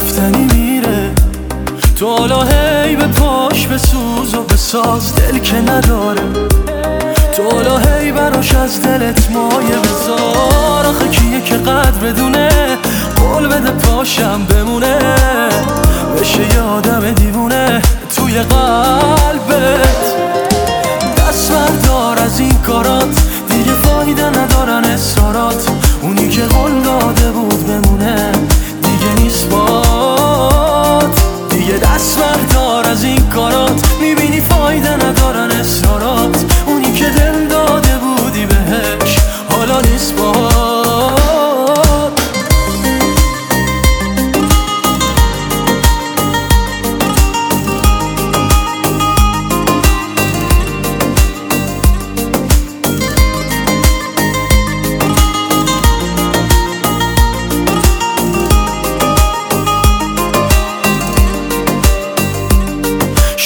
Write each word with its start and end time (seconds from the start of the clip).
رفتنی 0.00 0.44
میره. 0.44 1.10
تو 1.96 2.16
حالا 2.16 2.42
هی 2.42 2.96
به 2.96 3.06
پاش 3.06 3.66
به 3.66 3.78
سوز 3.78 4.34
و 4.34 4.42
به 4.42 4.56
ساز 4.56 5.14
دل 5.14 5.38
که 5.38 5.56
نداره. 5.56 6.22
تو 7.36 7.42
حالا 7.52 7.78
هی 7.78 8.12
براش 8.12 8.54
از 8.54 8.82
دلت 8.82 9.30
مایه 9.30 9.78
بذار. 9.78 10.86
آخه 10.86 11.08
کیه 11.08 11.40
که 11.40 11.56
قدر 11.56 11.90
بدونه؟ 11.90 12.48
قول 13.16 13.48
بده 13.48 13.70
پاشم 13.70 14.44
بمونه. 14.44 14.98
بشه 16.20 16.54
یادم 16.54 17.10
دیوونه. 17.10 17.82
توی 18.16 18.38
قدر 18.38 18.69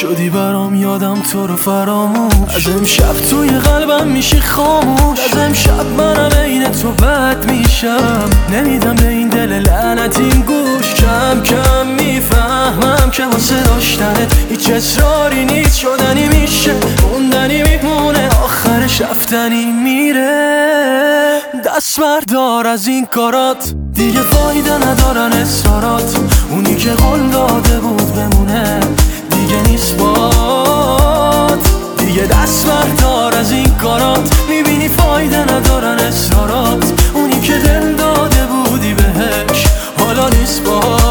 شدی 0.00 0.30
برام 0.30 0.74
یادم 0.74 1.22
تو 1.32 1.46
رو 1.46 1.56
فراموش. 1.56 2.54
از 2.56 2.68
امشب 2.68 3.12
توی 3.30 3.48
قلبم 3.48 4.06
میشی 4.06 4.40
خاموش. 4.40 5.18
از 5.20 5.38
امشب 5.38 5.86
منم 5.86 6.30
عین 6.32 6.68
تو 6.68 6.92
بد 6.92 7.50
میشم. 7.50 8.30
نمیدم 8.52 8.94
به 8.94 9.08
این 9.08 9.28
دل 9.28 9.52
لعنت 9.52 10.18
این 10.18 10.40
گوش. 10.40 10.94
کم 10.94 11.42
کم 11.42 11.86
می‌فهمم 11.86 13.10
که 13.12 13.24
واسه 13.24 13.62
داشتنت 13.62 14.36
هیچ 14.50 14.70
اصراری 14.70 15.44
نیست 15.44 15.78
شدنی 15.78 16.28
میشه. 16.28 16.74
موندنی 17.02 17.62
میمونه 17.62 18.28
آخرش 18.44 19.00
رفتنی 19.00 19.66
میره. 19.66 21.40
دست 21.64 22.00
بردار 22.00 22.66
از 22.66 22.86
این 22.86 23.06
کارات. 23.06 23.74
دیگه 23.92 24.20
فایده 24.20 24.88
ندارن 24.88 25.32
اصرارات 25.32 26.18
اونی 26.50 26.76
که 26.76 26.90
all 40.28 40.34
this 40.34 40.58
for? 40.60 41.07